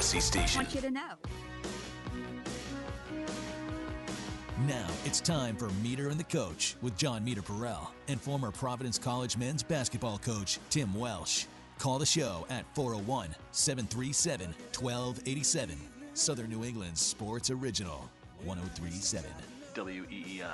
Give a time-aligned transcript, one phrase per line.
[0.00, 0.60] Audacy Station.
[0.60, 1.10] I want you to know.
[4.66, 9.36] Now it's time for Meter and the Coach with Jon Meterperal and former Providence College
[9.36, 11.44] men's basketball coach Tim Welsh.
[11.78, 15.76] Call the show at 401 737 1287.
[16.14, 18.08] Southern New England's sports original
[18.44, 19.30] 1037.
[19.74, 20.44] WEEI.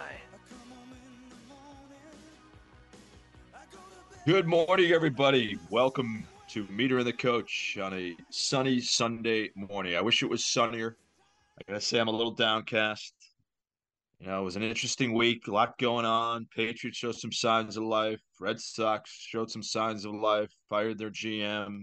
[4.26, 5.56] Good morning, everybody.
[5.70, 9.96] Welcome to Meter and the Coach on a sunny Sunday morning.
[9.96, 10.96] I wish it was sunnier.
[11.58, 13.14] I gotta say, I'm a little downcast.
[14.20, 16.46] You know, it was an interesting week, a lot going on.
[16.54, 18.20] Patriots showed some signs of life.
[18.40, 21.82] Red Sox showed some signs of life, fired their GM.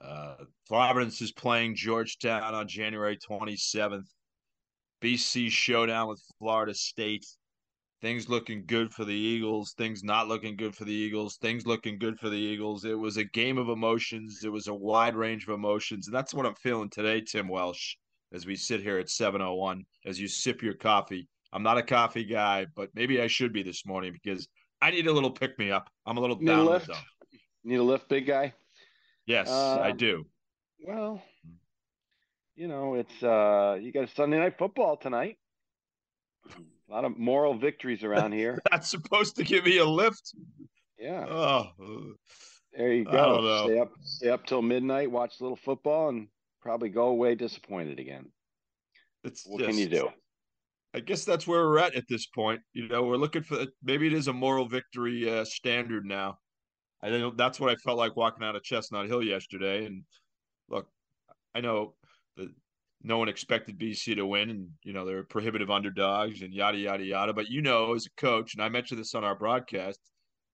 [0.00, 0.34] Uh,
[0.66, 4.06] Providence is playing Georgetown on January 27th.
[5.02, 7.26] BC showdown with Florida State.
[8.00, 11.98] Things looking good for the Eagles, things not looking good for the Eagles, things looking
[11.98, 12.84] good for the Eagles.
[12.84, 14.44] It was a game of emotions.
[14.44, 16.06] It was a wide range of emotions.
[16.06, 17.96] And that's what I'm feeling today, Tim Welsh
[18.32, 21.28] as we sit here at 701 as you sip your coffee.
[21.52, 24.48] I'm not a coffee guy, but maybe I should be this morning because
[24.80, 25.88] I need a little pick me up.
[26.06, 26.66] I'm a little Need down.
[26.66, 26.90] a lift?
[27.64, 28.54] Need a lift, big guy?
[29.26, 30.24] Yes, I Um, do.
[30.86, 31.22] Well,
[32.54, 35.38] you know, it's uh you got Sunday night football tonight.
[36.88, 38.58] A lot of moral victories around here.
[38.70, 40.32] That's supposed to give me a lift.
[40.98, 41.26] Yeah.
[41.28, 42.14] Oh,
[42.72, 43.42] There you I don't go.
[43.42, 43.66] know.
[43.66, 46.28] Stay up stay up till midnight, watch a little football and
[46.62, 48.32] probably go away disappointed again.
[49.22, 50.08] it's What can you do?
[50.94, 52.62] I guess that's where we're at at this point.
[52.72, 56.38] You know, we're looking for maybe it is a moral victory uh, standard now.
[57.02, 59.84] I know that's what I felt like walking out of Chestnut Hill yesterday.
[59.84, 60.04] And
[60.68, 60.88] look,
[61.54, 61.94] I know
[63.02, 67.04] no one expected BC to win, and you know they're prohibitive underdogs and yada yada
[67.04, 67.32] yada.
[67.32, 70.00] But you know, as a coach, and I mentioned this on our broadcast,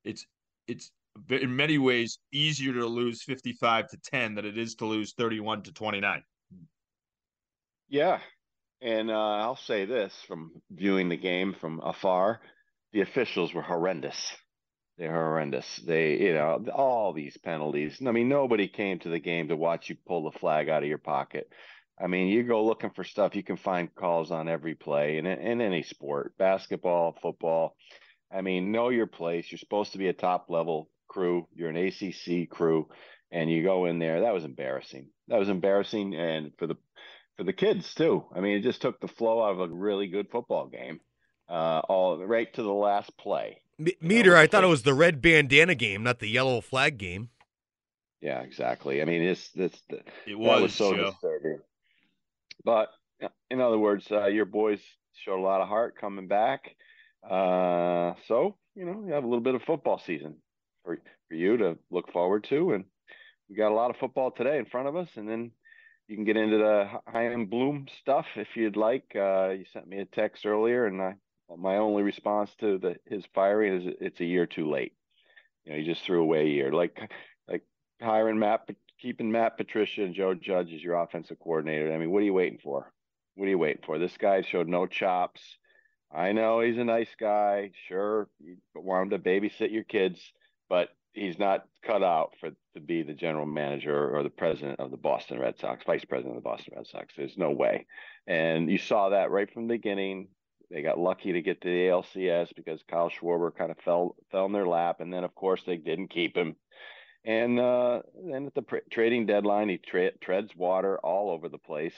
[0.04, 0.26] it's
[0.66, 0.90] it's
[1.30, 5.62] in many ways easier to lose fifty-five to ten than it is to lose thirty-one
[5.62, 6.22] to twenty-nine.
[7.88, 8.18] Yeah.
[8.82, 12.40] And uh, I'll say this from viewing the game from afar,
[12.92, 14.36] the officials were horrendous.
[14.98, 15.80] They're horrendous.
[15.84, 17.98] They, you know, all these penalties.
[18.06, 20.88] I mean, nobody came to the game to watch you pull the flag out of
[20.88, 21.48] your pocket.
[22.00, 25.26] I mean, you go looking for stuff, you can find calls on every play in,
[25.26, 27.76] in any sport, basketball, football.
[28.32, 29.50] I mean, know your place.
[29.50, 31.46] You're supposed to be a top level crew.
[31.54, 32.88] You're an ACC crew,
[33.30, 34.22] and you go in there.
[34.22, 35.06] That was embarrassing.
[35.28, 36.76] That was embarrassing, and for the
[37.36, 38.24] for the kids too.
[38.34, 41.00] I mean, it just took the flow out of a really good football game,
[41.48, 43.58] uh, all right to the last play.
[43.78, 46.60] M- Meter, with I the thought it was the red bandana game, not the yellow
[46.60, 47.30] flag game.
[48.20, 49.02] Yeah, exactly.
[49.02, 49.72] I mean, it's this
[50.26, 51.10] It was, was so Joe.
[51.10, 51.60] disturbing.
[52.62, 52.88] But
[53.50, 54.80] in other words, uh, your boys
[55.14, 56.74] showed a lot of heart coming back.
[57.22, 60.36] Uh, so you know, you have a little bit of football season
[60.84, 60.98] for
[61.28, 62.84] for you to look forward to, and
[63.48, 65.52] we got a lot of football today in front of us, and then
[66.08, 69.04] you can get into the Chaim Bloom stuff if you'd like.
[69.14, 71.14] Uh, you sent me a text earlier, and I,
[71.56, 74.92] my only response to the his firing is it's a year too late.
[75.64, 77.10] You know, you just threw away a year, like
[77.48, 77.62] like
[78.00, 78.68] hiring Matt,
[79.04, 81.92] keeping Matt Patricia and Joe Judge as your offensive coordinator.
[81.92, 82.90] I mean, what are you waiting for?
[83.34, 83.98] What are you waiting for?
[83.98, 85.42] This guy showed no chops.
[86.10, 87.72] I know he's a nice guy.
[87.86, 90.32] Sure, you want him to babysit your kids,
[90.70, 94.90] but he's not cut out for to be the general manager or the president of
[94.90, 97.12] the Boston Red Sox, vice president of the Boston Red Sox.
[97.14, 97.84] There's no way.
[98.26, 100.28] And you saw that right from the beginning.
[100.70, 104.46] They got lucky to get to the ALCS because Kyle Schwarber kind of fell fell
[104.46, 106.56] in their lap, and then of course they didn't keep him.
[107.24, 111.58] And uh, then at the pr- trading deadline, he tra- treads water all over the
[111.58, 111.94] place.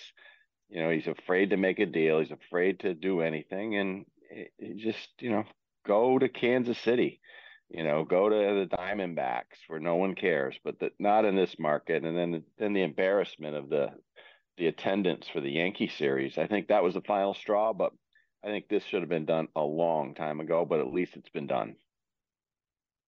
[0.69, 2.21] You know, he's afraid to make a deal.
[2.21, 4.05] He's afraid to do anything, and
[4.77, 5.45] just you know
[5.87, 7.21] go to Kansas City.
[7.69, 11.59] You know, go to the Diamondbacks where no one cares, but the, not in this
[11.59, 12.05] market.
[12.05, 13.89] And then then the embarrassment of the
[14.59, 16.39] the attendance for the Yankee series.
[16.39, 17.93] I think that was the final straw, but
[18.45, 20.65] I think this should have been done a long time ago.
[20.65, 21.77] But at least it's been done.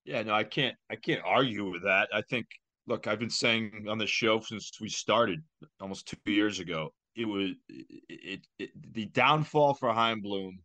[0.09, 2.09] Yeah, no, I can't I can't argue with that.
[2.11, 2.47] I think
[2.87, 5.39] look, I've been saying on the show since we started
[5.79, 6.89] almost two years ago.
[7.15, 10.57] It was it, it, the downfall for Chaim Bloom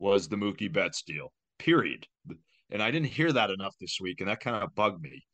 [0.00, 1.32] was the Mookie Betts deal.
[1.60, 2.08] Period.
[2.70, 5.24] And I didn't hear that enough this week, and that kind of bugged me.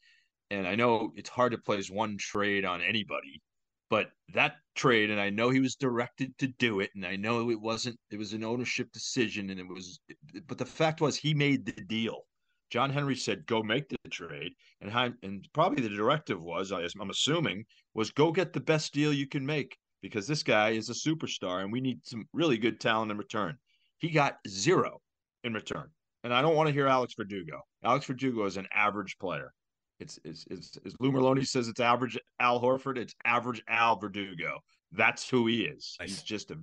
[0.50, 3.40] And I know it's hard to place one trade on anybody,
[3.88, 7.50] but that trade, and I know he was directed to do it, and I know
[7.50, 7.98] it wasn't.
[8.10, 10.00] It was an ownership decision, and it was.
[10.46, 12.26] But the fact was, he made the deal.
[12.70, 17.10] John Henry said, "Go make the trade," and Chaim, and probably the directive was, I'm
[17.10, 17.64] assuming,
[17.94, 21.62] was go get the best deal you can make because this guy is a superstar,
[21.62, 23.56] and we need some really good talent in return.
[23.98, 25.00] He got zero
[25.44, 25.88] in return,
[26.24, 27.60] and I don't want to hear Alex Verdugo.
[27.82, 29.52] Alex Verdugo is an average player.
[30.00, 32.98] It's, it's, it's, as Lou Merloni says, it's average Al Horford.
[32.98, 34.58] It's average Al Verdugo.
[34.90, 35.96] That's who he is.
[36.00, 36.08] Nice.
[36.10, 36.58] He's just a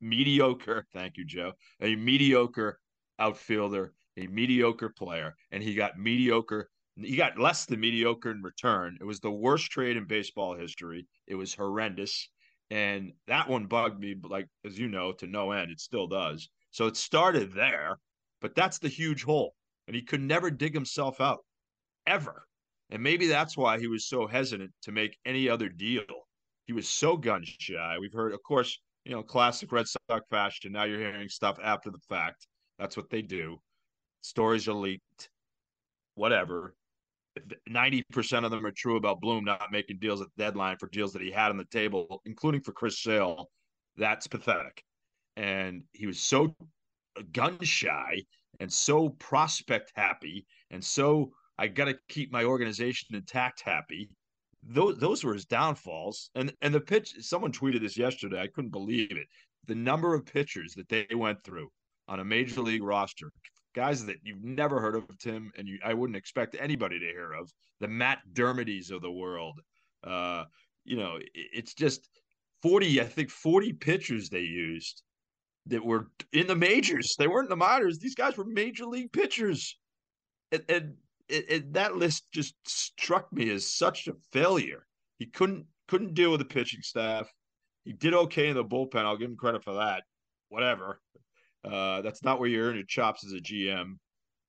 [0.00, 0.86] mediocre.
[0.92, 1.52] Thank you, Joe.
[1.82, 2.80] A mediocre
[3.18, 6.68] outfielder, a mediocre player, and he got mediocre.
[6.96, 8.98] He got less than mediocre in return.
[9.00, 11.06] It was the worst trade in baseball history.
[11.26, 12.28] It was horrendous,
[12.70, 14.14] and that one bugged me.
[14.22, 15.70] Like as you know, to no end.
[15.70, 16.48] It still does.
[16.70, 17.98] So it started there,
[18.40, 19.54] but that's the huge hole,
[19.86, 21.44] and he could never dig himself out,
[22.06, 22.44] ever.
[22.90, 26.04] And maybe that's why he was so hesitant to make any other deal.
[26.66, 27.96] He was so gun shy.
[28.00, 30.72] We've heard, of course, you know, classic Red Sox fashion.
[30.72, 32.46] Now you're hearing stuff after the fact.
[32.78, 33.58] That's what they do.
[34.22, 35.30] Stories are leaked,
[36.14, 36.74] whatever.
[37.68, 41.12] 90% of them are true about Bloom not making deals at the deadline for deals
[41.12, 43.48] that he had on the table, including for Chris Sale.
[43.96, 44.82] That's pathetic.
[45.36, 46.54] And he was so
[47.32, 48.22] gun shy
[48.58, 54.08] and so prospect happy and so I got to keep my organization intact happy.
[54.62, 56.30] Those those were his downfalls.
[56.34, 58.40] And and the pitch someone tweeted this yesterday.
[58.40, 59.26] I couldn't believe it.
[59.66, 61.70] The number of pitchers that they went through
[62.08, 63.30] on a major league roster,
[63.74, 67.32] guys that you've never heard of, Tim, and you, I wouldn't expect anybody to hear
[67.32, 67.52] of.
[67.80, 69.60] The Matt Dermodys of the world.
[70.04, 70.44] Uh,
[70.84, 72.08] you know, it, it's just
[72.62, 75.02] 40, I think 40 pitchers they used
[75.66, 77.14] that were in the majors.
[77.18, 77.98] They weren't in the minors.
[77.98, 79.76] These guys were major league pitchers.
[80.52, 80.94] And, and
[81.28, 84.86] it, that list just struck me as such a failure.
[85.18, 87.32] He couldn't couldn't deal with the pitching staff.
[87.84, 89.04] He did okay in the bullpen.
[89.04, 90.04] I'll give him credit for that.
[90.48, 91.00] Whatever.
[91.64, 93.94] Uh, that's not where you earn your chops as a GM.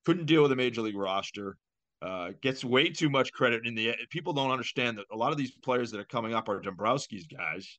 [0.04, 1.56] Couldn't deal with a major league roster.
[2.00, 5.38] Uh, gets way too much credit in the people don't understand that a lot of
[5.38, 7.78] these players that are coming up are Dombrowski's guys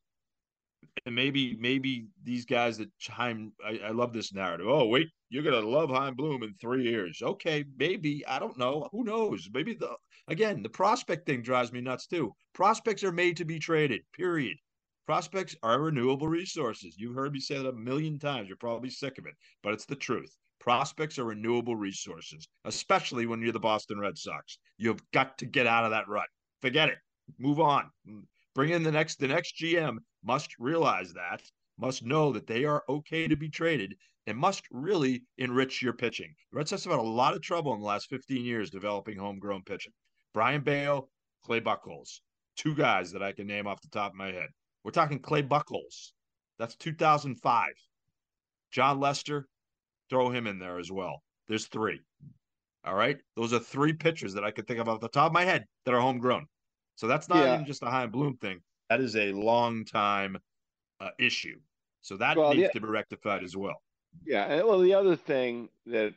[1.06, 4.68] and maybe maybe these guys that Chaim, I, I, love this narrative.
[4.68, 7.22] Oh, wait, you're gonna love Chaim Bloom in three years.
[7.22, 8.90] Okay, maybe I don't know.
[8.92, 9.50] Who knows?
[9.54, 9.96] Maybe the
[10.28, 12.34] again the prospect thing drives me nuts too.
[12.54, 14.02] Prospects are made to be traded.
[14.14, 14.58] Period.
[15.06, 16.96] Prospects are renewable resources.
[16.98, 18.48] You've heard me say that a million times.
[18.48, 20.34] You're probably sick of it, but it's the truth.
[20.60, 24.60] Prospects are renewable resources, especially when you're the Boston Red Sox.
[24.78, 26.30] You've got to get out of that rut.
[26.62, 27.00] Forget it.
[27.38, 27.92] Move on.
[28.56, 31.42] Bring in the next the next GM must realize that,
[31.78, 36.34] must know that they are okay to be traded, and must really enrich your pitching.
[36.52, 39.18] The Red Sox have had a lot of trouble in the last 15 years developing
[39.18, 39.92] homegrown pitching.
[40.34, 41.10] Brayan Bello,
[41.44, 42.22] Clay Buchholz,
[42.56, 44.48] two guys that I can name off the top of my head.
[44.84, 46.12] We're talking Clay Buchholz.
[46.60, 47.70] That's 2005.
[48.72, 49.48] Jon Lester,
[50.10, 51.24] throw him in there as well.
[51.48, 52.00] There's three.
[52.86, 53.18] All right.
[53.36, 55.66] Those are three pitchers that I could think of off the top of my head
[55.86, 56.48] that are homegrown.
[56.96, 57.54] So that's not yeah.
[57.56, 58.60] even just a Chaim Bloom thing.
[58.90, 60.38] That is a long time
[61.00, 61.60] uh, issue.
[62.02, 63.82] So that well, needs to be rectified as well.
[64.26, 64.64] Yeah.
[64.64, 66.14] Well, the other thing that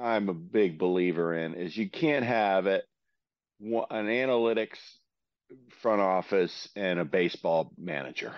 [0.00, 2.84] I'm a big believer in is you can't have it
[3.60, 4.78] an analytics
[5.82, 8.34] front office and a baseball manager.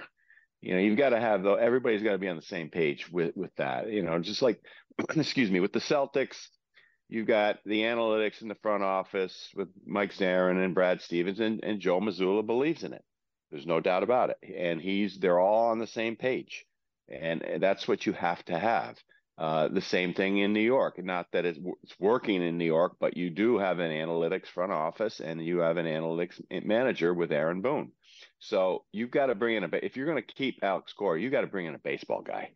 [0.61, 3.11] You know, you've got to have though everybody's got to be on the same page
[3.11, 3.91] with with that.
[3.91, 4.61] You know, just like
[5.17, 6.37] excuse me, with the Celtics,
[7.09, 11.65] you've got the analytics in the front office with Mike Zarren and Brad Stevens, and,
[11.65, 13.05] and Joe Mazzulla believes in it.
[13.51, 14.39] There's no doubt about it.
[14.57, 16.65] And he's they're all on the same page.
[17.09, 18.97] And, that's what you have to have.
[19.41, 21.03] Uh, the same thing in New York.
[21.03, 24.71] Not that it's, it's working in New York, but you do have an analytics front
[24.71, 27.93] office and you have an analytics manager with Aaron Boone.
[28.39, 31.33] So you've got to bring in a if you're going to keep Alex Cora, you've
[31.33, 32.51] got to bring in a baseball guy.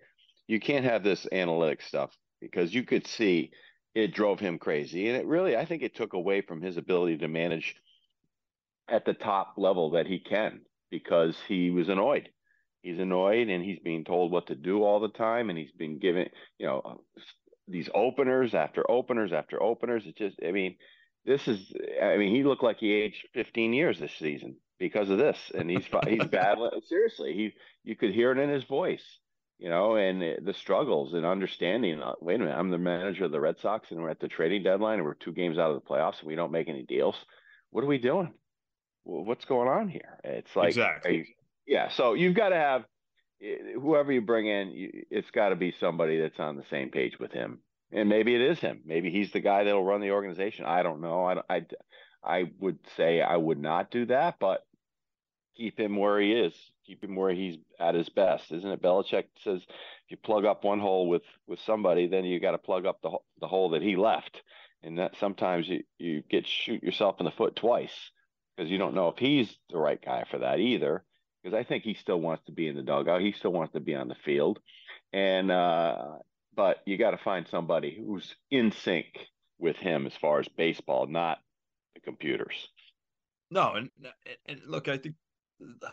[0.47, 3.53] You can't have this analytics stuff because you could see
[3.95, 7.17] it drove him crazy, and it really I think it took away from his ability
[7.19, 7.77] to manage
[8.91, 10.61] at the top level that he can
[10.91, 12.29] because he was annoyed.
[12.85, 15.99] He's annoyed and he's being told what to do all the time, and he's been
[15.99, 17.01] given, you know,
[17.67, 20.05] these openers after openers after openers.
[20.05, 20.77] It just, I mean,
[21.25, 21.73] this is,
[22.03, 25.71] I mean, he looked like he aged 15 years this season because of this, and
[25.71, 26.73] he's he's battling.
[26.87, 29.19] Seriously, he you could hear it in his voice,
[29.59, 32.03] you know, and the struggles and understanding.
[32.03, 34.29] Uh, wait a minute, I'm the manager of the Red Sox, and we're at the
[34.29, 36.83] trading deadline, and we're two games out of the playoffs, and we don't make any
[36.83, 37.17] deals.
[37.71, 38.35] What are we doing?
[39.05, 40.19] what's going on here?
[40.25, 41.37] It's like, exactly.
[41.67, 41.89] Yeah.
[41.91, 42.85] So you've got to have
[43.43, 44.73] eh, whoever you bring in,
[45.11, 47.61] it's got to be somebody that's on the same page with him.
[47.93, 48.83] And maybe it is him.
[48.85, 50.65] Maybe he's the guy that'll run the organization.
[50.65, 51.25] I don't know.
[51.25, 51.67] I, I,
[52.25, 54.65] I would say I would not do that, but
[55.57, 56.55] keep him where he is.
[56.87, 58.83] Keep him where he's at his best, isn't it?
[58.83, 62.59] Belichick says if you plug up one hole with with somebody, then you got to
[62.59, 64.43] plug up the the hole that he left,
[64.83, 68.11] and that sometimes you you get shoot yourself in the foot twice
[68.57, 71.05] because you don't know if he's the right guy for that either.
[71.45, 73.21] Because I think he still wants to be in the dugout.
[73.21, 74.61] He still wants to be on the field,
[75.13, 76.17] and uh,
[76.57, 79.07] but you got to find somebody who's in sync
[79.59, 81.39] with him as far as baseball, not
[81.95, 82.69] the computers.
[83.51, 83.91] No, and
[84.47, 85.17] and look, I think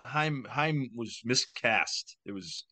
[0.06, 2.16] Heim Chaim was miscast.
[2.26, 2.64] It was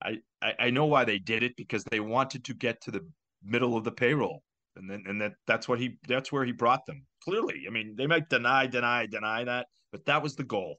[0.00, 3.04] I, I I know why they did it because they wanted to get to the
[3.42, 4.44] middle of the payroll,
[4.76, 7.04] and then and that that's what he that's where he brought them.
[7.24, 10.76] Clearly, I mean, they might deny, deny, deny that, but that was the goal,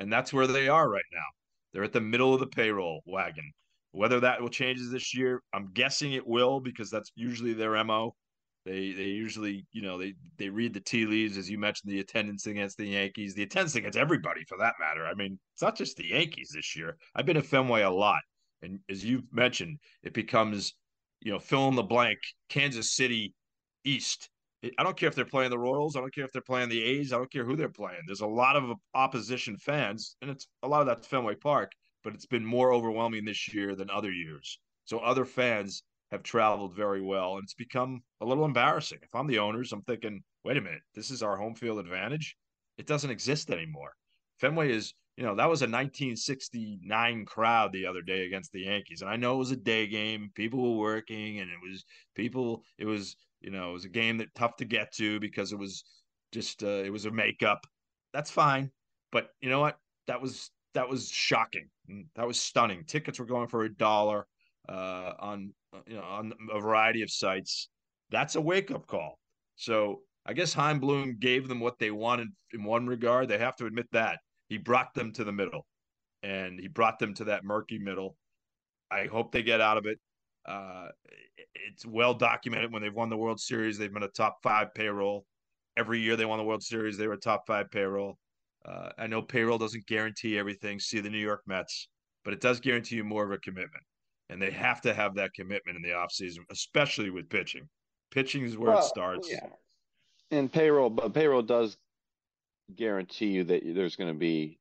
[0.00, 1.26] and that's where they are right now.
[1.72, 3.52] They're at the middle of the payroll wagon.
[3.92, 8.16] Whether that will change this year, I'm guessing it will because that's usually their mo.
[8.64, 12.00] They they usually you know they they read the tea leaves as you mentioned the
[12.00, 15.06] attendance against the Yankees, the attendance against everybody for that matter.
[15.06, 16.96] I mean, it's not just the Yankees this year.
[17.14, 18.20] I've been at Fenway a lot,
[18.62, 20.74] and as you've mentioned, it becomes
[21.20, 23.34] you know fill in the blank Kansas City
[23.84, 24.28] East.
[24.62, 25.96] I don't care if they're playing the Royals.
[25.96, 27.12] I don't care if they're playing the A's.
[27.12, 28.02] I don't care who they're playing.
[28.06, 31.72] There's a lot of opposition fans, and it's a lot of that's Fenway Park,
[32.04, 34.58] but it's been more overwhelming this year than other years.
[34.84, 38.98] So other fans have traveled very well, and it's become a little embarrassing.
[39.02, 42.36] If I'm the owners, I'm thinking, wait a minute, this is our home field advantage.
[42.76, 43.92] It doesn't exist anymore.
[44.40, 49.02] Fenway is, you know, that was a 1969 crowd the other day against the Yankees,
[49.02, 50.30] and I know it was a day game.
[50.34, 52.62] People were working, and it was people.
[52.78, 55.58] It was, you know, it was a game that tough to get to because it
[55.58, 55.84] was
[56.32, 57.66] just, uh, it was a makeup.
[58.12, 58.70] That's fine,
[59.12, 59.78] but you know what?
[60.06, 61.68] That was that was shocking.
[62.16, 62.84] That was stunning.
[62.84, 64.26] Tickets were going for a dollar
[64.68, 65.52] uh, on
[65.86, 67.68] you know on a variety of sites.
[68.10, 69.18] That's a wake up call.
[69.56, 73.28] So I guess Chaim Bloom gave them what they wanted in one regard.
[73.28, 74.18] They have to admit that
[74.48, 75.66] he brought them to the middle,
[76.22, 78.16] and he brought them to that murky middle.
[78.90, 79.98] I hope they get out of it.
[80.46, 80.88] Uh,
[81.54, 85.26] it's well documented when they've won the World Series, they've been a top five payroll.
[85.76, 88.18] Every year they won the World Series, they were a top five payroll.
[88.64, 90.78] Uh, I know payroll doesn't guarantee everything.
[90.78, 91.88] See the New York Mets,
[92.24, 93.82] but it does guarantee you more of a commitment
[94.30, 97.68] and they have to have that commitment in the offseason, especially with pitching.
[98.12, 99.28] Pitching is where well, it starts.
[99.30, 99.46] Yeah.
[100.30, 101.76] And payroll, but payroll does
[102.76, 104.58] guarantee you that there's going to be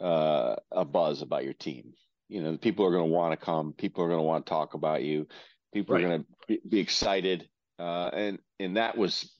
[0.00, 1.92] uh, a buzz about your team.
[2.30, 3.72] You know, the people are going to want to come.
[3.72, 5.26] People are going to want to talk about you.
[5.74, 6.04] People right.
[6.04, 9.30] are going to be, be excited, uh, and and that was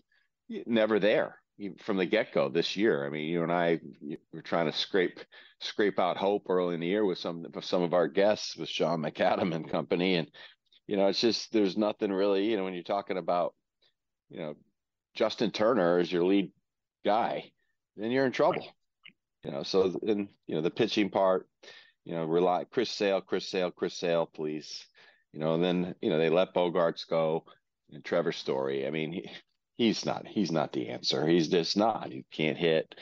[0.66, 1.36] never there
[1.78, 3.06] from the get go this year.
[3.06, 3.80] I mean, you and I
[4.32, 5.20] were trying to scrape
[5.60, 8.68] scrape out hope early in the year with some with some of our guests with
[8.68, 10.30] Sean McAdam and company, and
[10.86, 12.50] you know, it's just there's nothing really.
[12.50, 13.54] You know, when you're talking about,
[14.30, 14.54] you know,
[15.14, 16.50] Justin Turner as your lead
[17.04, 17.52] guy,
[17.96, 18.66] then you're in trouble.
[19.44, 21.48] You know, so and you know the pitching part,
[22.04, 24.86] you know, rely Chris Sale, Chris Sale, Chris Sale, please.
[25.32, 27.44] You know, and then you know they let Bogaerts go
[27.92, 28.86] and Trevor Story.
[28.86, 29.30] I mean, he,
[29.76, 31.26] he's not he's not the answer.
[31.26, 32.10] He's just not.
[32.10, 32.94] He can't hit.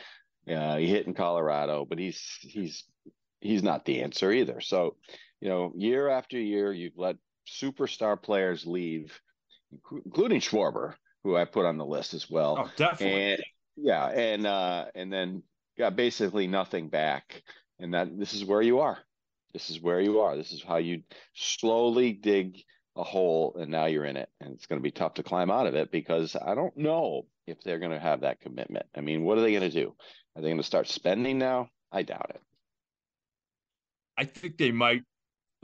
[0.48, 2.84] Uh, he hit in Colorado, but he's he's
[3.40, 4.60] he's not the answer either.
[4.60, 4.96] So,
[5.40, 9.18] you know, year after year, you've let superstar players leave,
[9.92, 12.56] including Schwarber, who I put on the list as well.
[12.60, 13.32] Oh, definitely.
[13.32, 13.42] And,
[13.76, 15.42] yeah, and uh, and then
[15.78, 17.42] got basically nothing back,
[17.78, 18.98] and that this is where you are.
[19.52, 20.36] This is where you are.
[20.36, 21.02] This is how you
[21.34, 22.58] slowly dig
[22.96, 25.50] a hole and now you're in it and it's going to be tough to climb
[25.50, 28.86] out of it because I don't know if they're going to have that commitment.
[28.96, 29.94] I mean, what are they going to do?
[30.36, 31.68] Are they going to start spending now?
[31.92, 32.42] I doubt it.
[34.16, 35.02] I think they might.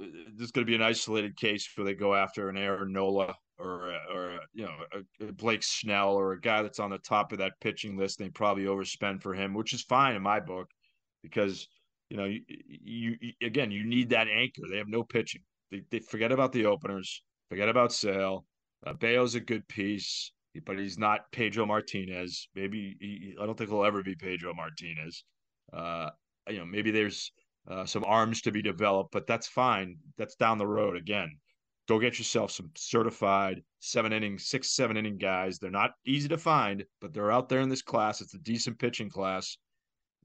[0.01, 0.07] Uh,
[0.37, 3.93] there's going to be an isolated case where they go after an Aaron Nola or
[4.13, 4.75] or you know
[5.21, 8.19] a, a Blake Snell or a guy that's on the top of that pitching list.
[8.19, 10.71] They probably overspend for him, which is fine in my book
[11.23, 11.69] because
[12.15, 14.63] you know you, you, you again you need that anchor.
[14.71, 15.43] They have no pitching.
[15.73, 18.45] They, they forget about the openers, forget about Sale.
[18.87, 20.31] Uh, Bello's a good piece,
[20.65, 22.49] but he's not Pedro Martinez.
[22.55, 25.25] Maybe he, I don't think he'll ever be Pedro Martinez.
[25.73, 26.11] Uh,
[26.49, 27.33] you know, maybe there's
[27.69, 29.97] uh, some arms to be developed, but that's fine.
[30.17, 31.37] That's down the road again.
[31.89, 35.59] Go get yourself some certified seven inning, six, seven inning guys.
[35.59, 38.21] They're not easy to find, but they're out there in this class.
[38.21, 39.59] It's a decent pitching class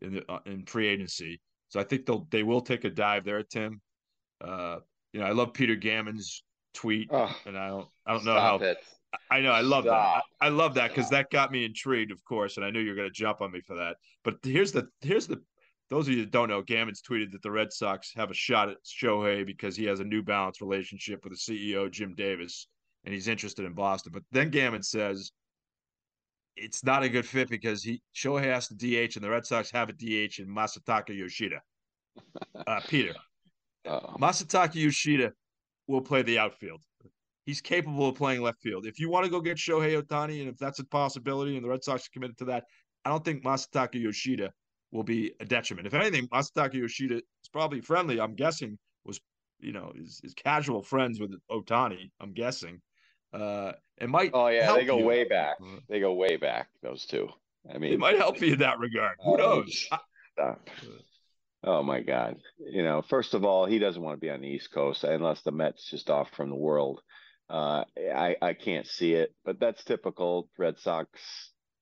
[0.02, 1.42] in the, uh, in free agency.
[1.70, 3.82] So I think they'll they will take a dive there, Tim.
[4.42, 4.78] Uh,
[5.14, 6.42] you know, I love Peter Gammons'
[6.74, 8.58] tweet, oh, and I don't, I don't know how.
[8.58, 8.78] It.
[9.32, 10.24] I know, I love stop.
[10.40, 10.46] that.
[10.46, 12.90] I, I love that because that got me intrigued, of course, and I knew you
[12.92, 13.98] were going to jump on me for that.
[14.24, 15.42] But here's the, here's the,
[15.90, 18.70] those of you that don't know, Gammons tweeted that the Red Sox have a shot
[18.70, 22.68] at Shohei because he has a New Balance relationship with the CEO Jim Davis,
[23.04, 24.12] and he's interested in Boston.
[24.14, 25.32] But then Gammon says
[26.56, 29.72] it's not a good fit because he Shohei has to DH, and the Red Sox
[29.72, 31.62] have a DH in Masataka Yoshida.
[32.68, 33.14] Uh, Peter,
[33.86, 34.16] uh-oh.
[34.20, 35.32] Masataka Yoshida
[35.88, 36.82] will play the outfield.
[37.46, 38.86] He's capable of playing left field.
[38.86, 41.70] If you want to go get Shohei Ohtani, and if that's a possibility, and the
[41.70, 42.66] Red Sox are committed to that,
[43.06, 44.52] I don't think Masataka Yoshida
[44.92, 45.88] will be a detriment.
[45.88, 48.20] If anything, Masataka Yoshida is probably friendly.
[48.20, 49.20] I'm guessing was
[49.60, 52.12] you know is, is casual friends with Ohtani.
[52.20, 52.82] I'm guessing.
[53.34, 54.32] Uh, it might.
[54.34, 55.06] Oh yeah, they go you.
[55.06, 55.58] way back.
[55.62, 55.80] Uh-huh.
[55.88, 56.68] They go way back.
[56.82, 57.30] Those two.
[57.72, 59.18] I mean, it might help you in that regard.
[59.24, 59.88] Who knows?
[61.62, 62.38] Oh my God!
[62.58, 65.42] You know, first of all, he doesn't want to be on the East Coast unless
[65.42, 67.02] the Mets just off from the world.
[67.50, 71.10] Uh, I I can't see it, but that's typical Red Sox.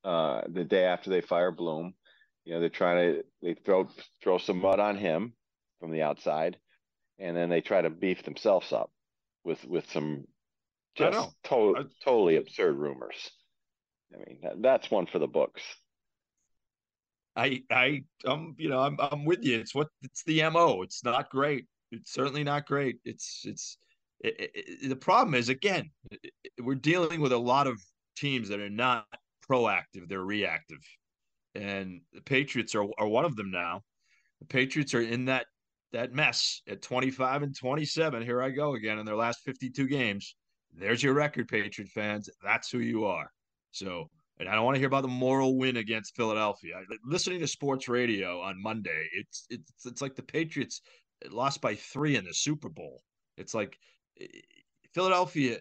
[0.03, 1.93] Uh, the day after they fire Bloom,
[2.43, 3.87] you know, they're trying to they throw
[4.23, 5.33] throw some mud on him
[5.79, 6.57] from the outside,
[7.19, 8.89] and then they try to beef themselves up
[9.43, 10.25] with with some
[10.97, 11.83] just to- I...
[12.03, 13.31] totally absurd rumors.
[14.13, 15.61] I mean, that, that's one for the books.
[17.35, 19.59] I I um you know I'm I'm with you.
[19.59, 20.81] It's what it's the mo.
[20.81, 21.65] It's not great.
[21.91, 22.97] It's certainly not great.
[23.05, 23.77] It's it's
[24.21, 25.91] it, it, the problem is again
[26.59, 27.79] we're dealing with a lot of
[28.15, 29.05] teams that are not
[29.47, 30.07] proactive.
[30.09, 30.79] They're reactive,
[31.53, 33.83] and the Patriots are are one of them now.
[34.39, 35.45] The Patriots are in that
[35.93, 38.23] that mess at 25 and 27.
[38.23, 40.35] Here I go again in their last 52 games.
[40.79, 42.29] There's your record, Patriot fans.
[42.43, 43.31] That's who you are.
[43.72, 46.75] So and I don't want to hear about the moral win against Philadelphia.
[47.03, 50.81] Listening to sports radio on Monday, it's it's it's like the Patriots
[51.31, 53.01] lost by three in the Super Bowl.
[53.38, 53.77] It's like
[54.93, 55.57] Philadelphia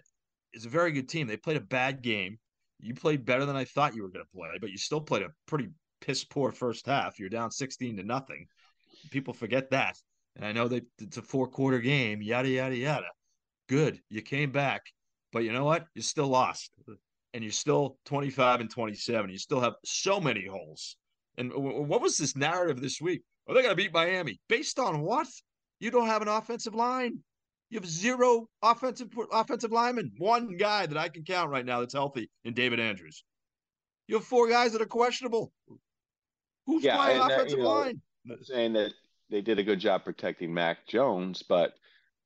[0.52, 1.26] is a very good team.
[1.26, 2.38] They played a bad game.
[2.78, 5.23] You played better than I thought you were going to play, but you still played
[5.23, 5.68] a pretty
[6.02, 7.18] piss poor first half.
[7.18, 8.46] You're down sixteen to nothing.
[9.11, 9.96] People forget that,
[10.37, 12.20] and I know that it's a four quarter game.
[12.20, 13.08] Yada yada yada.
[13.68, 14.82] Good, you came back,
[15.36, 15.84] but you know what?
[15.94, 16.70] You still lost
[17.34, 19.28] and you're still 25 and 27.
[19.28, 20.96] You still have so many holes.
[21.36, 23.20] And what was this narrative this week?
[23.46, 24.40] Are they going to beat Miami?
[24.48, 25.26] Based on what?
[25.78, 27.18] You don't have an offensive line.
[27.68, 30.10] You have zero offensive offensive linemen.
[30.16, 33.22] One guy that I can count right now that's healthy in David Andrews.
[34.06, 35.52] You have four guys that are questionable.
[36.64, 38.00] Who's yeah, playing offensive uh, you know, line?
[38.40, 38.92] Saying that
[39.28, 41.74] they did a good job protecting Mac Jones, but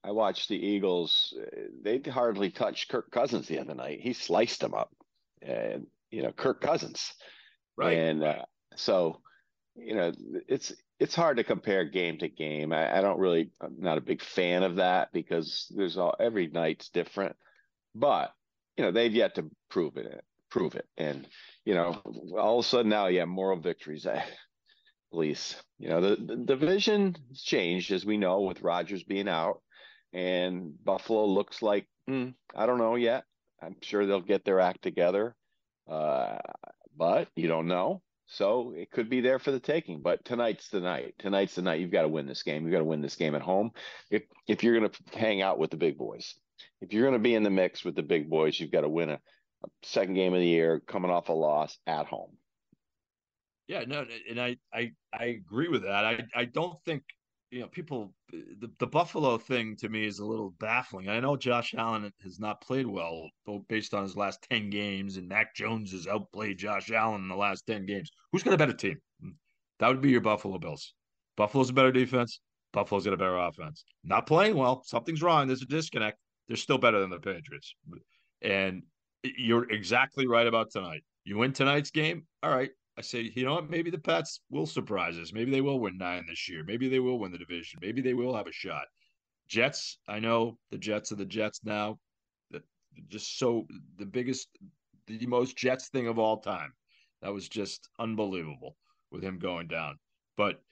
[0.03, 1.35] I watched the Eagles.
[1.39, 4.01] Uh, they hardly touched Kirk Cousins the other night.
[4.01, 4.91] He sliced them up
[5.43, 7.13] and you know Kirk Cousins,
[7.77, 7.99] right?
[7.99, 8.45] And uh,
[8.77, 9.21] so
[9.77, 10.13] you know
[10.49, 12.73] it's it's hard to compare game to game.
[12.73, 16.49] I, I, don't really, I'm not a big fan of that because there's all every
[16.49, 17.37] night's different.
[17.95, 18.33] But
[18.77, 21.27] you know they've yet to prove it, prove it, and
[21.65, 22.01] you know
[22.39, 24.07] all of a sudden now you have moral victories.
[24.07, 24.25] I,
[25.13, 29.61] please, you know the, the division has changed as we know with Rodgers being out,
[30.13, 33.25] and Buffalo looks like mm, I don't know yet.
[33.63, 35.35] I'm sure they'll get their act together,
[35.89, 36.39] uh,
[36.97, 38.03] but you don't know.
[38.27, 40.03] So it could be there for the taking.
[40.03, 41.15] But tonight's the night.
[41.19, 41.81] Tonight's the night.
[41.81, 42.63] You've got to win this game.
[42.63, 43.73] You've got to win this game at home.
[44.11, 46.35] If if you're going to hang out with the big boys,
[46.81, 48.89] if you're going to be in the mix with the big boys, you've got to
[48.89, 52.37] win a, a second game of the year, coming off a loss at home.
[53.67, 56.05] Yeah, no, and I I I agree with that.
[56.05, 57.03] I I don't think
[57.51, 61.09] you know, people, the, the Buffalo thing to me is a little baffling.
[61.09, 63.29] I know Josh Allen has not played well
[63.69, 67.35] based on his last 10 games, and Mac Jones has outplayed Josh Allen in the
[67.35, 68.11] last 10 games.
[68.31, 69.01] Who's got a better team?
[69.81, 70.95] That would be your Buffalo Bills.
[71.37, 72.41] Buffalo's a better defense.
[72.73, 73.85] Buffalo's got a better offense.
[74.05, 74.83] Not playing well.
[74.85, 75.49] Something's wrong.
[75.49, 76.19] There's a disconnect.
[76.47, 77.75] They're still better than the Patriots.
[78.43, 78.83] And
[79.25, 81.03] you're exactly right about tonight.
[81.25, 82.27] You win tonight's game.
[82.43, 82.71] All right.
[83.01, 83.71] I say, you know what?
[83.71, 85.33] Maybe the Pats will surprise us.
[85.33, 86.63] Maybe they will win nine this year.
[86.63, 87.79] Maybe they will win the division.
[87.81, 88.85] Maybe they will have a shot.
[89.49, 91.99] Jets, I know the Jets are the Jets now.
[93.09, 94.49] Just so the biggest,
[95.07, 96.75] the most Jets thing of all time.
[97.23, 98.77] That was just unbelievable
[99.11, 99.99] with him going down.
[100.37, 100.63] But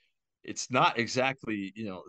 [0.45, 2.03] it's not exactly, you know,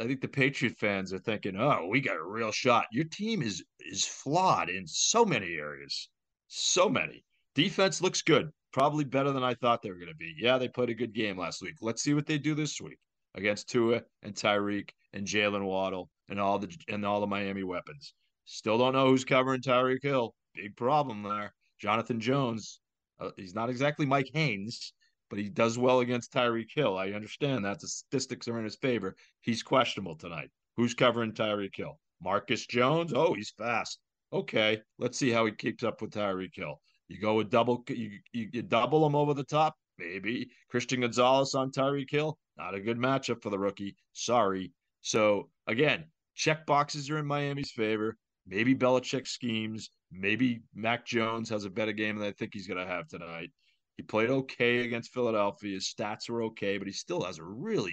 [0.00, 3.42] I think the Patriot fans are thinking, "Oh, we got a real shot." Your team
[3.42, 6.08] is is flawed in so many areas,
[6.48, 7.24] so many.
[7.54, 10.34] Defense looks good probably better than I thought they were going to be.
[10.38, 11.76] Yeah, they played a good game last week.
[11.80, 12.98] Let's see what they do this week
[13.34, 18.14] against Tua and Tyreek and Jaylen Waddle and all the and all the Miami weapons.
[18.44, 20.34] Still don't know who's covering Tyreek Hill.
[20.54, 21.52] Big problem there.
[21.80, 22.80] Jonathan Jones.
[23.20, 24.92] Uh, he's not exactly Mike Haynes,
[25.30, 26.96] but he does well against Tyreek Hill.
[26.96, 29.14] I understand that the statistics are in his favor.
[29.40, 30.50] He's questionable tonight.
[30.76, 31.98] Who's covering Tyreek Hill?
[32.20, 33.12] Marcus Jones.
[33.14, 33.98] Oh, he's fast.
[34.32, 36.80] Okay, let's see how he keeps up with Tyreek Hill.
[37.12, 40.50] You go with double, you, you, you double him over the top, maybe.
[40.70, 43.96] Christian Gonzalez on Tyreek Hill, not a good matchup for the rookie.
[44.14, 44.72] Sorry.
[45.02, 48.16] So again, check boxes are in Miami's favor.
[48.46, 49.90] Maybe Belichick schemes.
[50.10, 53.50] Maybe Mac Jones has a better game than I think he's going to have tonight.
[53.98, 55.74] He played okay against Philadelphia.
[55.74, 57.92] His stats were okay, but he still has a really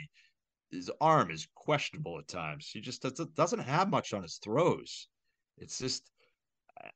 [0.72, 2.70] his arm is questionable at times.
[2.72, 5.08] He just doesn't doesn't have much on his throws.
[5.58, 6.10] It's just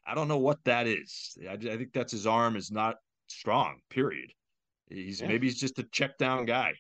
[0.06, 1.38] I don't know what that is.
[1.48, 3.80] I, I think that's his arm is not strong.
[3.90, 4.32] Period.
[4.90, 5.28] He's yeah.
[5.28, 6.74] maybe he's just a check down guy.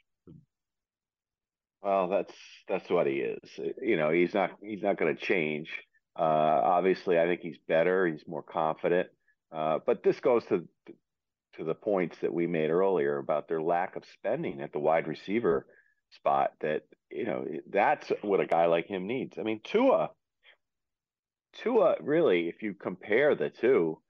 [1.81, 2.33] Well, that's
[2.67, 3.59] that's what he is.
[3.81, 5.69] You know, he's not he's not going to change.
[6.17, 8.07] Uh, obviously, I think he's better.
[8.07, 9.09] He's more confident.
[9.51, 10.67] Uh, but this goes to
[11.57, 15.07] to the points that we made earlier about their lack of spending at the wide
[15.07, 15.67] receiver
[16.11, 16.51] spot.
[16.61, 19.37] That you know that's what a guy like him needs.
[19.37, 20.11] I mean, Tua,
[21.61, 24.01] Tua really, if you compare the two,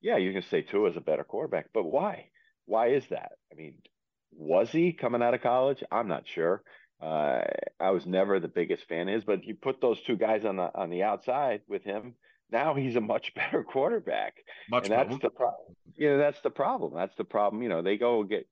[0.00, 2.30] yeah, you can say Tua is a better quarterback, but why?
[2.66, 3.32] Why is that?
[3.50, 3.78] I mean,
[4.32, 5.82] was he coming out of college?
[5.90, 6.62] I'm not sure.
[7.00, 7.42] Uh,
[7.80, 10.56] I was never the biggest fan of his, but you put those two guys on
[10.56, 12.14] the on the outside with him.
[12.50, 14.34] Now he's a much better quarterback,
[14.70, 15.20] Much and that's better.
[15.22, 15.76] the problem.
[15.96, 16.94] You know, that's the problem.
[16.94, 17.62] That's the problem.
[17.62, 18.46] You know, they go get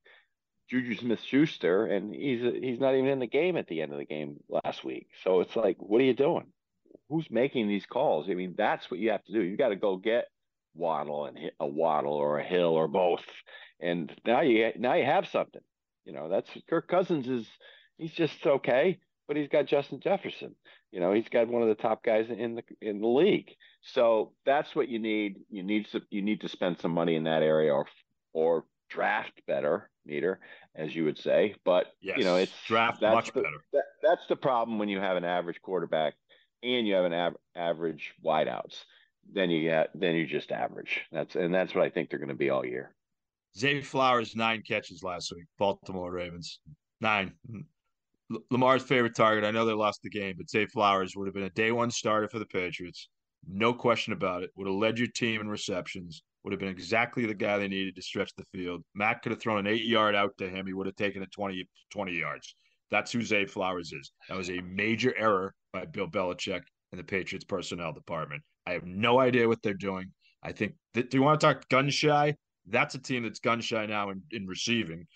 [0.71, 4.05] Juju Smith-Schuster, and he's he's not even in the game at the end of the
[4.07, 5.09] game last week.
[5.23, 6.47] So it's like, what are you doing?
[7.09, 8.29] Who's making these calls?
[8.31, 9.43] I mean, that's what you have to do.
[9.43, 10.29] You got to go get
[10.75, 13.25] Waddle and a Waddle or a Hill or both,
[13.81, 15.63] and now you now you have something.
[16.05, 17.47] You know, that's Kirk Cousins is
[17.99, 20.55] he's just okay, but he's got Justin Jefferson.
[20.91, 23.55] You know, he's got one of the top guys in the in the league.
[23.83, 25.41] So that's what you need.
[25.51, 27.87] You need to you need to spend some money in that area, or
[28.33, 30.41] or draft better, meter,
[30.75, 31.55] as you would say.
[31.65, 33.65] But Yes, you know, it's draft much the, better.
[33.73, 36.15] That, that's the problem when you have an average quarterback
[36.62, 38.85] and you have an av- average wideouts.
[39.33, 41.03] Then you get then you just average.
[41.12, 42.94] That's and that's what I think they're going to be all year.
[43.57, 45.44] Zay Flowers nine catches last week.
[45.59, 46.61] Baltimore Ravens
[47.01, 47.35] nine.
[48.33, 49.44] L- Lamar's favorite target.
[49.44, 51.90] I know they lost the game, but Zay Flowers would have been a day one
[51.90, 53.09] starter for the Patriots.
[53.46, 54.51] No question about it.
[54.57, 56.22] Would have led your team in receptions.
[56.44, 58.83] Would have been exactly the guy they needed to stretch the field.
[58.94, 60.66] Matt could have thrown an eight yard out to him.
[60.66, 62.57] He would have taken it 20, 20 yards.
[62.90, 64.12] That's who Zay Flowers is.
[64.29, 68.43] That was a major error by Bill Belichick and the Patriots personnel department.
[68.67, 70.13] I have no idea what they're doing.
[70.43, 72.37] I think that, do you want to talk gun shy?
[72.67, 75.07] That's a team that's gun shy now in, in receiving.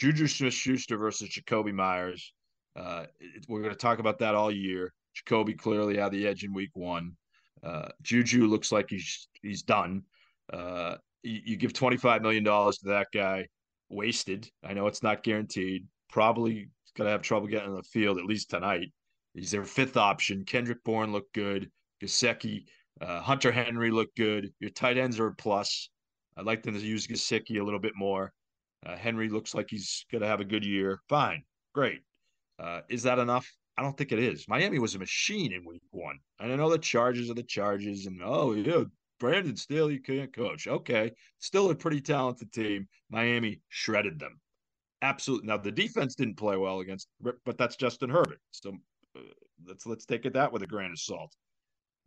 [0.00, 2.32] Juju Smith Schuster versus Jakobi Meyers.
[2.74, 3.04] Uh,
[3.48, 4.92] we're going to talk about that all year.
[5.16, 7.12] Jakobi clearly had the edge in week one.
[7.62, 10.02] Uh, Juju looks like he's he's done.
[10.52, 13.46] Uh, you, you give twenty five million dollars to that guy,
[13.88, 14.50] wasted.
[14.64, 15.86] I know it's not guaranteed.
[16.08, 18.90] Probably going to have trouble getting on the field at least tonight.
[19.34, 20.44] He's their fifth option.
[20.44, 21.70] Kendrick Bourne looked good.
[22.02, 22.64] Gesicki,
[23.00, 24.52] uh, Hunter Henry looked good.
[24.60, 25.88] Your tight ends are a plus.
[26.36, 28.32] I'd like them to use Gesicki a little bit more.
[28.84, 31.00] Uh, Henry looks like he's going to have a good year.
[31.08, 32.00] Fine, great.
[32.58, 33.48] Uh, is that enough?
[33.78, 34.46] I don't think it is.
[34.48, 36.18] Miami was a machine in week one.
[36.40, 38.84] And I know the Chargers are the Chargers, and oh, yeah,
[39.18, 40.66] Brandon Staley can't coach.
[40.66, 41.12] Okay.
[41.38, 42.88] Still a pretty talented team.
[43.08, 44.40] Miami shredded them.
[45.00, 45.46] Absolutely.
[45.46, 48.40] Now, the defense didn't play well against, but that's Justin Herbert.
[48.50, 48.76] So
[49.66, 51.34] let's let's take it that with a grain of salt.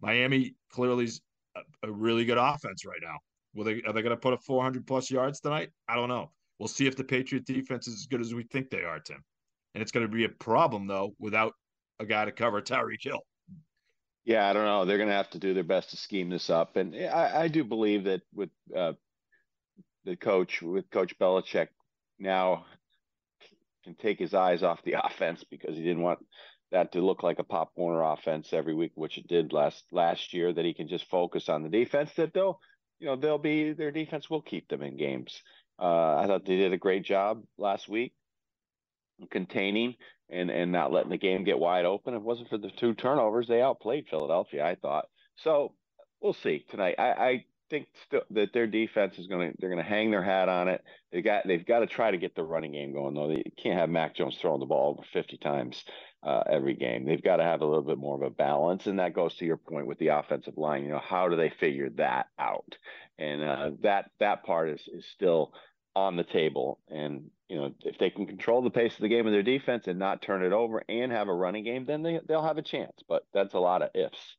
[0.02, 1.22] Miami clearly is
[1.56, 3.18] a, a really good offense right now.
[3.54, 5.70] Will they are they going to put up 400 plus yards tonight?
[5.88, 6.32] I don't know.
[6.60, 9.24] We'll see if the Patriot defense is as good as we think they are, Tim.
[9.74, 11.54] And it's going to be a problem though without
[12.00, 13.22] a guy to cover Tyreek Hill.
[14.26, 14.86] Yeah, I don't know.
[14.86, 17.48] They're going to have to do their best to scheme this up, and I, I
[17.48, 18.94] do believe that with uh,
[20.04, 21.68] the coach, with Coach Belichick,
[22.18, 22.66] now
[23.84, 26.20] can take his eyes off the offense because he didn't want
[26.72, 30.34] that to look like a Pop Warner offense every week, which it did last last
[30.34, 30.52] year.
[30.52, 32.14] That he can just focus on the defense.
[32.16, 32.60] That they'll,
[33.00, 35.42] you know, they'll be their defense will keep them in games.
[35.80, 38.14] Uh, I thought they did a great job last week
[39.32, 39.96] containing
[40.30, 42.14] and and not letting the game get wide open.
[42.14, 44.66] If it wasn't for the two turnovers, they outplayed Philadelphia.
[44.66, 45.74] I thought so.
[46.22, 46.96] We'll see tonight.
[46.98, 50.24] I, I think still that their defense is going to they're going to hang their
[50.24, 50.84] hat on it.
[51.12, 53.28] They got they've got to try to get the running game going though.
[53.28, 55.84] They can't have Mac Jones throwing the ball over 50 times
[56.24, 57.06] uh, every game.
[57.06, 59.46] They've got to have a little bit more of a balance, and that goes to
[59.46, 60.84] your point with the offensive line.
[60.84, 62.78] You know, how do they figure that out?
[63.18, 65.54] And uh, that that part is is still
[65.96, 66.80] on the table.
[66.90, 69.88] And you know, if they can control the pace of the game of their defense
[69.88, 72.64] and not turn it over and have a running game, then they they'll have a
[72.64, 73.04] chance.
[73.08, 74.38] But that's a lot of ifs.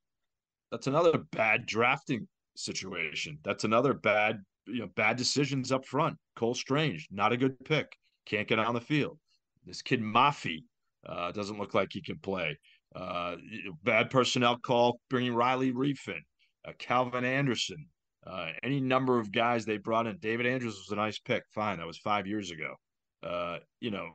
[0.70, 2.26] That's another bad drafting
[2.58, 3.38] situation.
[3.42, 6.16] That's another bad, you know, bad decisions up front.
[6.36, 7.86] Cole Strange, not a good pick.
[8.26, 9.18] Can't get on the field.
[9.64, 10.64] This kid Mafi
[11.06, 12.58] uh, doesn't look like he can play.
[12.94, 13.36] Uh,
[13.84, 16.22] bad personnel call bringing Riley Reiff in.
[16.66, 17.86] Uh, Calvin Anderson.
[18.26, 20.16] Uh, any number of guys they brought in.
[20.18, 21.44] David Andrews was a nice pick.
[21.54, 22.74] Fine, that was five years ago.
[23.22, 24.08] Uh, you know,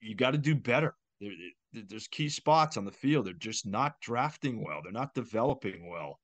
[0.00, 0.94] you got to do better.
[1.20, 1.30] There,
[1.72, 3.26] there's key spots on the field.
[3.26, 4.80] They're just not drafting well.
[4.82, 6.18] They're not developing well.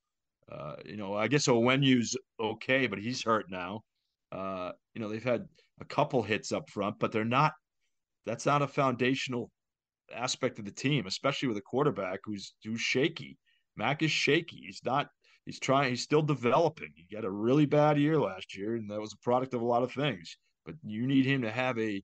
[0.50, 3.80] Uh, you know, I guess Onwenu's okay, but he's hurt now.
[4.30, 5.46] Uh, you know, they've had
[5.80, 7.52] a couple hits up front, but they're not.
[8.26, 9.50] That's not a foundational
[10.14, 13.38] aspect of the team, especially with a quarterback who's who's shaky.
[13.76, 14.62] Mac is shaky.
[14.66, 15.08] He's not.
[15.46, 15.90] He's trying.
[15.90, 16.92] He's still developing.
[16.94, 19.66] He had a really bad year last year, and that was a product of a
[19.66, 20.36] lot of things.
[20.64, 22.02] But you need him to have a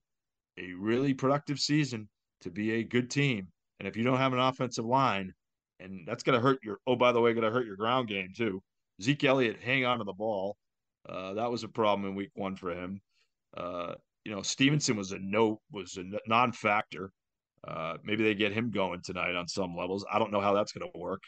[0.58, 2.08] a really productive season
[2.42, 3.48] to be a good team.
[3.78, 5.32] And if you don't have an offensive line,
[5.80, 6.78] and that's going to hurt your.
[6.86, 8.62] Oh, by the way, going to hurt your ground game too.
[9.02, 10.56] Zeke Elliott hang on to the ball.
[11.08, 13.00] Uh, that was a problem in week one for him.
[13.56, 17.10] Uh, you know, Stevenson was a no was a non-factor.
[17.66, 20.04] Uh, maybe they get him going tonight on some levels.
[20.10, 21.22] I don't know how that's going to work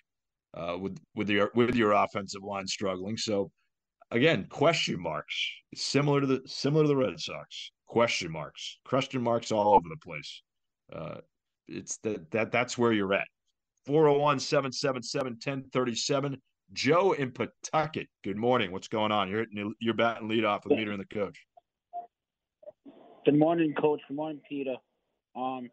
[0.54, 3.16] uh, with with your with your offensive line struggling.
[3.16, 3.50] So
[4.10, 5.34] again, question marks.
[5.74, 7.72] Similar to the similar to the Red Sox.
[7.86, 8.78] Question marks.
[8.84, 10.42] Question marks all over the place.
[10.92, 11.16] Uh,
[11.68, 13.26] it's that that that's where you're at.
[13.86, 16.40] 401 777 1037.
[16.72, 18.06] Joe in Pawtucket.
[18.24, 18.72] Good morning.
[18.72, 19.28] What's going on?
[19.28, 21.38] You're hitting, you're batting lead off with Meter and the coach.
[23.24, 24.00] Good morning, Coach.
[24.08, 24.74] Good morning, Peter.
[25.36, 25.70] Um,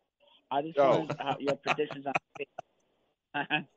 [0.51, 0.99] I just oh.
[0.99, 3.35] wanted your predictions on.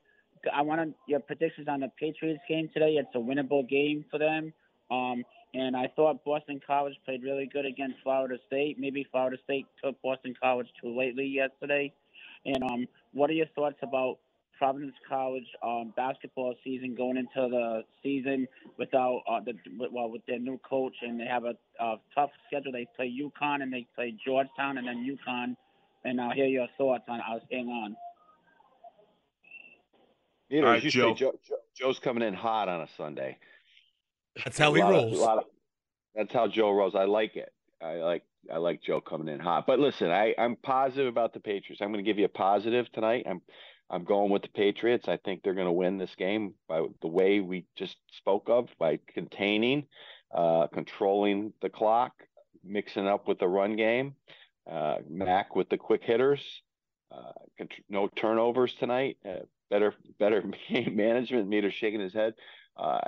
[0.53, 2.97] I wanted your predictions on the Patriots game today.
[2.99, 4.53] It's a winnable game for them.
[4.91, 8.77] Um, and I thought Boston College played really good against Florida State.
[8.79, 11.93] Maybe Florida State took Boston College too lately yesterday.
[12.45, 14.17] And um, what are your thoughts about
[14.57, 19.53] Providence College um, basketball season going into the season without uh, the
[19.91, 22.71] well with their new coach and they have a, a tough schedule.
[22.71, 25.55] They play UConn and they play Georgetown and then UConn.
[26.05, 27.21] And I'll hear your thoughts on.
[27.27, 27.95] I'll hang on.
[30.49, 31.13] You know, right, Joe.
[31.13, 31.33] Joe,
[31.75, 33.37] Joe's coming in hot on a Sunday.
[34.43, 35.19] That's how he rolls.
[35.19, 35.43] Of, of,
[36.15, 36.95] that's how Joe rolls.
[36.95, 37.51] I like it.
[37.81, 39.65] I like I like Joe coming in hot.
[39.67, 41.81] But listen, I I'm positive about the Patriots.
[41.81, 43.25] I'm going to give you a positive tonight.
[43.29, 43.41] I'm
[43.89, 45.07] I'm going with the Patriots.
[45.07, 48.69] I think they're going to win this game by the way we just spoke of,
[48.79, 49.85] by containing,
[50.33, 52.13] uh, controlling the clock,
[52.63, 54.15] mixing up with the run game,
[54.69, 56.41] uh, Mac with the quick hitters,
[57.11, 61.47] uh, no turnovers tonight, uh, better better game management.
[61.47, 62.33] Meter shaking his head.
[62.75, 62.99] Uh,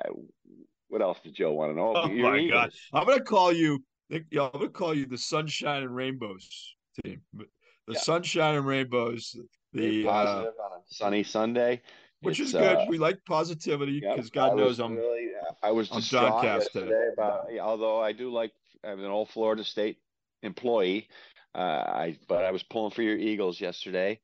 [0.88, 1.94] what else did Joe want to know?
[1.96, 2.48] Oh my.
[2.48, 2.72] God!
[2.94, 3.84] I'm going to call you.
[4.12, 7.22] I'm going to call you the Sunshine and Rainbows team.
[7.34, 8.00] The yeah.
[8.00, 9.36] Sunshine and Rainbows
[9.74, 11.82] the positive uh, on a sunny Sunday,
[12.22, 12.78] which is good.
[12.78, 15.30] Uh, we like positivity because yep, God knows I'm really.
[15.62, 17.48] I was I'm yesterday about.
[17.62, 18.52] Although I do like,
[18.84, 19.98] I'm an old Florida State
[20.44, 21.08] employee.
[21.54, 24.20] Uh, I but I was pulling for your Eagles yesterday,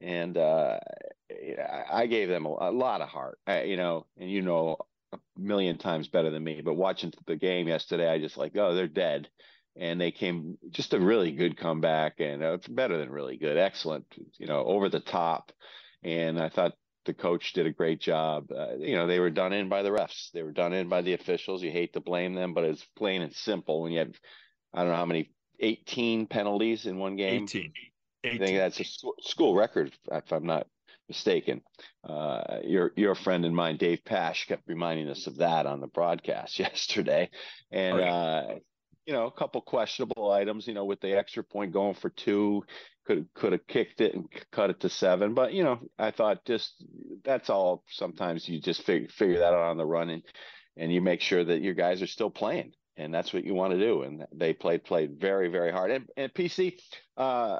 [0.00, 0.78] and uh,
[1.90, 3.38] I gave them a, a lot of heart.
[3.46, 4.76] I, you know, and you know
[5.36, 6.60] a million times better than me.
[6.62, 9.28] But watching the game yesterday, I just like, oh, they're dead
[9.78, 14.06] and they came just a really good comeback and uh, better than really good, excellent,
[14.38, 15.52] you know, over the top.
[16.02, 16.72] And I thought
[17.04, 18.50] the coach did a great job.
[18.50, 20.30] Uh, you know, they were done in by the refs.
[20.32, 21.62] They were done in by the officials.
[21.62, 24.14] You hate to blame them, but it's plain and simple when you have,
[24.72, 27.44] I don't know how many, 18 penalties in one game.
[27.44, 27.72] 18.
[28.24, 28.42] 18.
[28.42, 30.66] I think that's a school, school record, if I'm not
[31.08, 31.62] mistaken.
[32.02, 35.86] Uh, your your friend and mine, Dave Pasch, kept reminding us of that on the
[35.86, 37.30] broadcast yesterday,
[37.70, 38.54] and uh,
[39.06, 42.64] you know, a couple questionable items, you know, with the extra point going for two,
[43.06, 45.32] could could have kicked it and cut it to seven.
[45.32, 46.84] But you know, I thought just
[47.24, 47.84] that's all.
[47.88, 50.22] Sometimes you just figure figure that out on the run and
[50.76, 53.72] and you make sure that your guys are still playing, and that's what you want
[53.72, 54.02] to do.
[54.02, 55.92] And they played played very very hard.
[55.92, 56.78] And, and PC,
[57.16, 57.58] uh,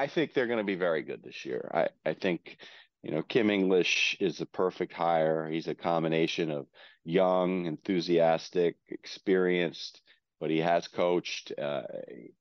[0.00, 1.70] I think they're going to be very good this year.
[1.72, 2.58] I I think.
[3.02, 5.48] You know, Kim English is a perfect hire.
[5.48, 6.66] He's a combination of
[7.02, 10.02] young, enthusiastic, experienced,
[10.38, 11.50] but he has coached.
[11.58, 11.84] Uh,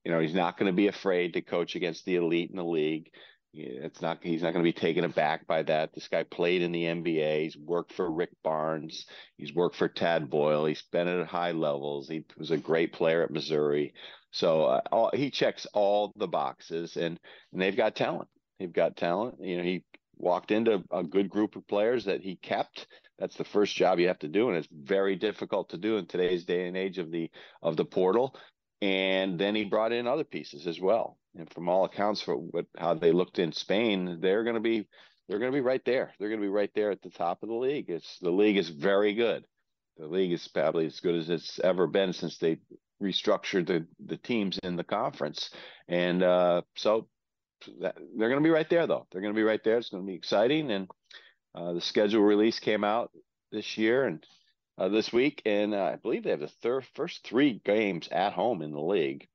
[0.03, 2.65] you know, he's not going to be afraid to coach against the elite in the
[2.65, 3.09] league.
[3.53, 5.93] It's not he's not going to be taken aback by that.
[5.93, 7.43] This guy played in the NBA.
[7.43, 9.05] He's worked for Rick Barnes.
[9.37, 10.65] He's worked for Tad Boyle.
[10.65, 12.07] He's been at high levels.
[12.07, 13.93] He was a great player at Missouri.
[14.31, 17.19] So uh, all, he checks all the boxes, and
[17.51, 18.29] and they've got talent.
[18.59, 19.37] They've got talent.
[19.41, 19.83] You know, he
[20.19, 22.87] walked into a good group of players that he kept.
[23.17, 26.05] That's the first job you have to do and it's very difficult to do in
[26.05, 27.31] today's day and age of the
[27.63, 28.35] of the portal.
[28.81, 31.17] And then he brought in other pieces as well.
[31.35, 34.87] And from all accounts for what how they looked in Spain they're going to be
[35.27, 36.13] they're going to be right there.
[36.19, 37.89] They're going to be right there at the top of the league.
[37.89, 39.45] It's the league is very good.
[39.97, 42.57] The league is probably as good as it's ever been since they
[43.01, 45.49] restructured the the teams in the conference.
[45.87, 47.07] And uh, so
[47.81, 49.07] that, they're going to be right there though.
[49.11, 49.77] They're going to be right there.
[49.77, 50.71] It's going to be exciting.
[50.71, 50.89] And
[51.55, 53.11] uh, the schedule release came out
[53.51, 54.25] this year and
[54.79, 58.61] uh, this week, and uh, I believe they have the first three games at home
[58.61, 59.27] in the league,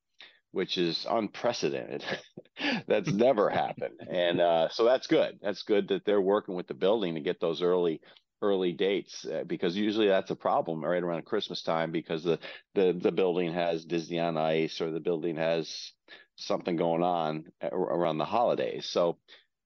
[0.52, 2.02] which is unprecedented.
[2.88, 5.38] that's never happened, and uh, so that's good.
[5.42, 8.00] That's good that they're working with the building to get those early
[8.42, 12.38] early dates uh, because usually that's a problem right around Christmas time because the
[12.74, 15.92] the the building has Disney on Ice or the building has
[16.36, 18.86] something going on around the holidays.
[18.86, 19.18] So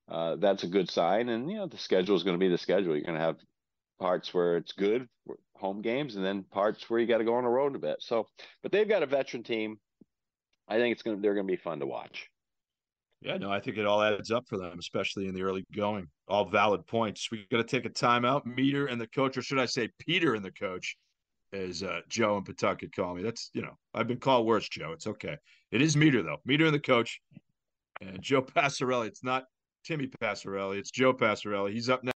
[0.08, 1.28] uh, that's a good sign.
[1.28, 2.94] And you know, the schedule is going to be the schedule.
[2.94, 3.36] You're going to have
[3.98, 5.08] parts where it's good
[5.56, 7.96] home games, and then parts where you got to go on the road a bit.
[8.00, 8.28] So,
[8.62, 9.78] but they've got a veteran team.
[10.68, 12.28] I think it's going to they're going to be fun to watch.
[13.20, 16.06] Yeah, no, I think it all adds up for them, especially in the early going.
[16.28, 17.28] All valid points.
[17.32, 18.46] We got to take a timeout.
[18.46, 20.96] Meter and the coach, or should I say, Peter and the coach,
[21.52, 23.22] as uh, Joe and Pawtucket call me.
[23.22, 24.92] That's you know I've been called worse, Joe.
[24.92, 25.36] It's okay.
[25.72, 26.38] It is Meter though.
[26.44, 27.20] Meter and the coach,
[28.00, 29.08] and Joe Passarelli.
[29.08, 29.44] It's not
[29.84, 30.78] Timmy Passarelli.
[30.78, 31.72] It's Joe Passarelli.
[31.72, 32.14] He's up next.